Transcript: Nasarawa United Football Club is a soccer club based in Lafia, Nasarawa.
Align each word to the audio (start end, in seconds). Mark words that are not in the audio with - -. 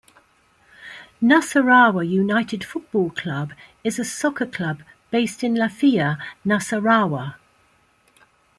Nasarawa 1.21 2.01
United 2.03 2.63
Football 2.63 3.11
Club 3.11 3.53
is 3.83 3.99
a 3.99 4.03
soccer 4.03 4.47
club 4.47 4.81
based 5.11 5.43
in 5.43 5.53
Lafia, 5.53 6.17
Nasarawa. 6.43 7.35